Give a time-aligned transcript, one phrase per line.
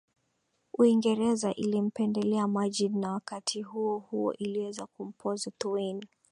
[0.77, 6.05] Uingereza ilimpendelea Majid na wakati huohuo iliweza kumpoza Thuwain